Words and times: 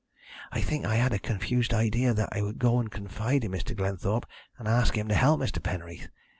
"I 0.51 0.61
think 0.61 0.83
I 0.83 0.95
had 0.95 1.13
a 1.13 1.19
confused 1.19 1.75
idea 1.75 2.11
that 2.15 2.29
I 2.31 2.41
would 2.41 2.57
go 2.57 2.79
and 2.79 2.89
confide 2.89 3.43
in 3.43 3.51
Mr. 3.51 3.77
Glenthorpe, 3.77 4.25
and 4.57 4.67
ask 4.67 4.97
him 4.97 5.07
to 5.09 5.13
help 5.13 5.39
Mr. 5.39 5.61
Penreath. 5.61 6.09